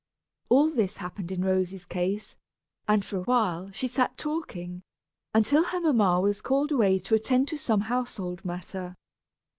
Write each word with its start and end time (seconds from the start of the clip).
All 0.49 0.71
this 0.71 0.97
happened 0.97 1.31
in 1.31 1.45
Rosy's 1.45 1.85
case, 1.85 2.35
and 2.87 3.05
for 3.05 3.17
awhile 3.17 3.69
she 3.69 3.87
sat 3.87 4.17
talking, 4.17 4.81
until 5.31 5.65
her 5.65 5.79
mamma 5.79 6.19
was 6.19 6.41
called 6.41 6.71
away 6.71 6.97
to 6.97 7.13
attend 7.13 7.47
to 7.49 7.57
some 7.59 7.81
household 7.81 8.43
matter. 8.43 8.95